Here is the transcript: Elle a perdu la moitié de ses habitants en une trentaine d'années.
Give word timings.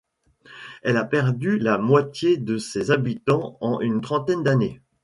Elle 0.81 0.97
a 0.97 1.05
perdu 1.05 1.59
la 1.59 1.77
moitié 1.77 2.37
de 2.37 2.57
ses 2.57 2.89
habitants 2.89 3.59
en 3.61 3.79
une 3.81 4.01
trentaine 4.01 4.41
d'années. 4.41 4.81